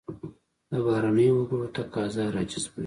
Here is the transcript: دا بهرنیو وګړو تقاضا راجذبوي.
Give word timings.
دا 0.69 0.77
بهرنیو 0.85 1.35
وګړو 1.37 1.73
تقاضا 1.75 2.23
راجذبوي. 2.35 2.79